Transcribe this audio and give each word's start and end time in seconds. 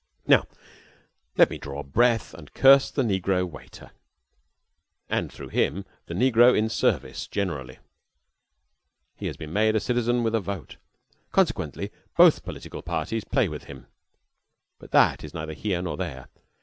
Now, 0.25 0.47
let 1.37 1.51
me 1.51 1.59
draw 1.59 1.83
breath 1.83 2.33
and 2.33 2.51
curse 2.55 2.89
the 2.89 3.03
negro 3.03 3.47
waiter, 3.47 3.91
and 5.07 5.31
through 5.31 5.49
him 5.49 5.85
the 6.07 6.15
negro 6.15 6.57
in 6.57 6.69
service 6.69 7.27
generally. 7.27 7.77
He 9.15 9.27
has 9.27 9.37
been 9.37 9.53
made 9.53 9.75
a 9.75 9.79
citizen 9.79 10.23
with 10.23 10.33
a 10.33 10.39
vote, 10.41 10.77
consequently 11.31 11.91
both 12.17 12.43
political 12.43 12.81
parties 12.81 13.23
play 13.23 13.47
with 13.47 13.65
him. 13.65 13.85
But 14.79 14.89
that 14.89 15.23
is 15.23 15.35
neither 15.35 15.53
here 15.53 15.83
nor 15.83 15.95
there. 15.97 16.29